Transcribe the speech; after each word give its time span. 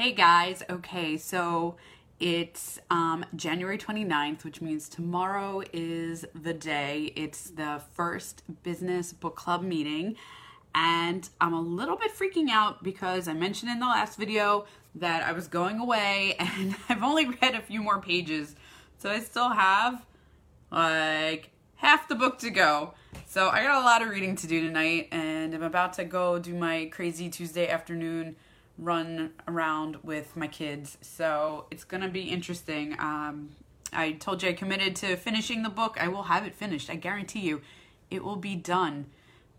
Hey 0.00 0.12
guys, 0.12 0.62
okay, 0.70 1.16
so 1.16 1.74
it's 2.20 2.78
um, 2.88 3.26
January 3.34 3.76
29th, 3.76 4.44
which 4.44 4.60
means 4.60 4.88
tomorrow 4.88 5.60
is 5.72 6.24
the 6.40 6.54
day. 6.54 7.12
It's 7.16 7.50
the 7.50 7.82
first 7.94 8.44
business 8.62 9.12
book 9.12 9.34
club 9.34 9.64
meeting, 9.64 10.14
and 10.72 11.28
I'm 11.40 11.52
a 11.52 11.60
little 11.60 11.96
bit 11.96 12.16
freaking 12.16 12.48
out 12.48 12.84
because 12.84 13.26
I 13.26 13.32
mentioned 13.32 13.72
in 13.72 13.80
the 13.80 13.86
last 13.86 14.16
video 14.16 14.66
that 14.94 15.24
I 15.24 15.32
was 15.32 15.48
going 15.48 15.80
away 15.80 16.36
and 16.38 16.76
I've 16.88 17.02
only 17.02 17.26
read 17.26 17.56
a 17.56 17.60
few 17.60 17.82
more 17.82 18.00
pages, 18.00 18.54
so 18.98 19.10
I 19.10 19.18
still 19.18 19.48
have 19.48 20.06
like 20.70 21.50
half 21.74 22.06
the 22.06 22.14
book 22.14 22.38
to 22.38 22.50
go. 22.50 22.94
So 23.26 23.48
I 23.48 23.64
got 23.64 23.82
a 23.82 23.84
lot 23.84 24.02
of 24.02 24.10
reading 24.10 24.36
to 24.36 24.46
do 24.46 24.60
tonight, 24.60 25.08
and 25.10 25.52
I'm 25.56 25.64
about 25.64 25.94
to 25.94 26.04
go 26.04 26.38
do 26.38 26.54
my 26.54 26.88
crazy 26.92 27.28
Tuesday 27.28 27.66
afternoon 27.66 28.36
run 28.78 29.32
around 29.46 29.96
with 30.02 30.36
my 30.36 30.46
kids. 30.46 30.98
So 31.00 31.66
it's 31.70 31.84
going 31.84 32.02
to 32.02 32.08
be 32.08 32.22
interesting. 32.22 32.94
Um, 32.98 33.50
I 33.92 34.12
told 34.12 34.42
you 34.42 34.50
I 34.50 34.52
committed 34.52 34.94
to 34.96 35.16
finishing 35.16 35.62
the 35.62 35.70
book. 35.70 35.96
I 36.00 36.08
will 36.08 36.24
have 36.24 36.46
it 36.46 36.54
finished. 36.54 36.90
I 36.90 36.96
guarantee 36.96 37.40
you 37.40 37.60
it 38.10 38.24
will 38.24 38.36
be 38.36 38.54
done 38.54 39.06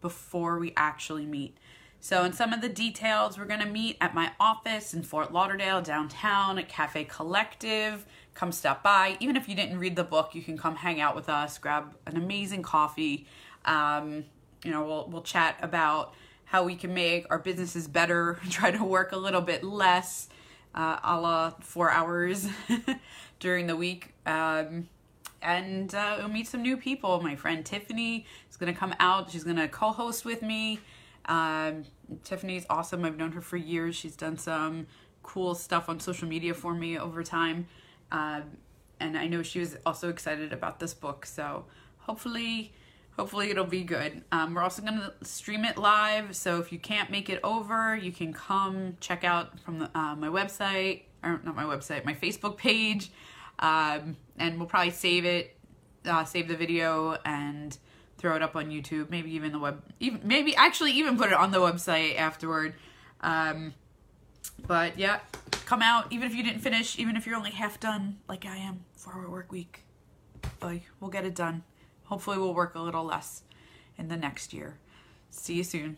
before 0.01 0.59
we 0.59 0.73
actually 0.77 1.25
meet. 1.25 1.57
So, 2.01 2.23
in 2.23 2.31
some 2.31 2.53
of 2.53 2.61
the 2.61 2.69
details, 2.69 3.37
we're 3.37 3.45
going 3.45 3.59
to 3.59 3.65
meet 3.65 3.97
at 3.99 4.15
my 4.15 4.31
office 4.39 4.93
in 4.93 5.03
Fort 5.03 5.33
Lauderdale, 5.33 5.81
downtown 5.81 6.57
at 6.57 6.69
Cafe 6.69 7.03
Collective. 7.03 8.05
Come 8.33 8.53
stop 8.53 8.81
by. 8.81 9.17
Even 9.19 9.35
if 9.35 9.49
you 9.49 9.55
didn't 9.55 9.79
read 9.79 9.97
the 9.97 10.05
book, 10.05 10.33
you 10.33 10.41
can 10.41 10.57
come 10.57 10.77
hang 10.77 11.01
out 11.01 11.13
with 11.13 11.27
us, 11.27 11.57
grab 11.57 11.93
an 12.07 12.15
amazing 12.15 12.61
coffee. 12.61 13.27
Um, 13.65 14.23
you 14.63 14.71
know, 14.71 14.85
we'll, 14.85 15.09
we'll 15.09 15.21
chat 15.23 15.57
about 15.61 16.13
how 16.49 16.63
we 16.63 16.75
can 16.75 16.95
make 16.95 17.27
our 17.29 17.37
businesses 17.37 17.87
better, 17.87 18.39
try 18.49 18.71
to 18.71 18.83
work 18.83 19.11
a 19.11 19.17
little 19.17 19.41
bit 19.41 19.63
less, 19.63 20.29
uh, 20.73 20.99
a 21.03 21.19
la 21.19 21.51
four 21.61 21.91
hours 21.91 22.47
during 23.39 23.67
the 23.67 23.75
week. 23.75 24.13
Um, 24.25 24.89
and 25.43 25.93
uh, 25.93 26.15
we'll 26.17 26.27
meet 26.27 26.47
some 26.47 26.63
new 26.63 26.75
people. 26.75 27.21
My 27.21 27.35
friend 27.35 27.63
Tiffany 27.63 28.25
is 28.49 28.57
going 28.57 28.73
to 28.73 28.77
come 28.77 28.95
out. 28.99 29.29
She's 29.29 29.43
going 29.43 29.57
to 29.57 29.67
co 29.67 29.91
host 29.91 30.25
with 30.25 30.41
me. 30.41 30.79
Um, 31.25 31.83
Tiffany's 32.23 32.65
awesome. 32.67 33.05
I've 33.05 33.15
known 33.15 33.31
her 33.33 33.41
for 33.41 33.55
years. 33.55 33.95
She's 33.95 34.15
done 34.15 34.37
some 34.39 34.87
cool 35.21 35.53
stuff 35.53 35.87
on 35.87 35.99
social 35.99 36.27
media 36.27 36.55
for 36.55 36.73
me 36.73 36.97
over 36.97 37.23
time. 37.23 37.67
Um, 38.11 38.57
and 38.99 39.15
I 39.15 39.27
know 39.27 39.43
she 39.43 39.59
was 39.59 39.77
also 39.85 40.09
excited 40.09 40.51
about 40.51 40.79
this 40.79 40.95
book. 40.95 41.27
So 41.27 41.65
hopefully, 41.99 42.73
hopefully 43.19 43.49
it'll 43.49 43.65
be 43.65 43.83
good. 43.83 44.23
Um, 44.31 44.53
we're 44.53 44.61
also 44.61 44.81
going 44.81 44.97
to 44.97 45.13
stream 45.23 45.65
it 45.65 45.77
live, 45.77 46.37
so 46.37 46.61
if 46.61 46.71
you 46.71 46.79
can't 46.79 47.09
make 47.09 47.29
it 47.29 47.41
over, 47.43 47.93
you 47.93 48.13
can 48.13 48.31
come 48.31 48.95
check 49.01 49.25
out 49.25 49.59
from 49.59 49.79
the, 49.79 49.89
uh, 49.93 50.15
my 50.15 50.29
website, 50.29 51.01
or 51.21 51.41
not 51.43 51.53
my 51.53 51.65
website, 51.65 52.05
my 52.05 52.13
Facebook 52.13 52.55
page, 52.55 53.11
um, 53.59 54.15
and 54.37 54.57
we'll 54.57 54.69
probably 54.69 54.91
save 54.91 55.25
it, 55.25 55.57
uh, 56.05 56.23
save 56.23 56.47
the 56.47 56.55
video, 56.55 57.17
and 57.25 57.77
throw 58.17 58.37
it 58.37 58.41
up 58.41 58.55
on 58.55 58.69
YouTube. 58.69 59.09
Maybe 59.09 59.35
even 59.35 59.51
the 59.51 59.59
web, 59.59 59.83
even 59.99 60.21
maybe 60.23 60.55
actually 60.55 60.93
even 60.93 61.17
put 61.17 61.27
it 61.27 61.37
on 61.37 61.51
the 61.51 61.59
website 61.59 62.17
afterward. 62.17 62.73
Um, 63.19 63.73
but 64.65 64.97
yeah, 64.97 65.19
come 65.65 65.81
out 65.81 66.07
even 66.13 66.25
if 66.25 66.33
you 66.33 66.41
didn't 66.41 66.61
finish, 66.61 66.97
even 66.97 67.17
if 67.17 67.27
you're 67.27 67.35
only 67.35 67.51
half 67.51 67.81
done, 67.81 68.19
like 68.29 68.45
I 68.45 68.55
am, 68.55 68.85
four 68.95 69.13
hour 69.15 69.29
work 69.29 69.51
week. 69.51 69.83
Like 70.61 70.83
we'll 71.01 71.11
get 71.11 71.25
it 71.25 71.35
done. 71.35 71.63
Hopefully, 72.09 72.37
we'll 72.37 72.53
work 72.53 72.75
a 72.75 72.79
little 72.79 73.05
less 73.05 73.43
in 73.97 74.07
the 74.07 74.17
next 74.17 74.51
year. 74.51 74.77
See 75.29 75.53
you 75.53 75.63
soon. 75.63 75.97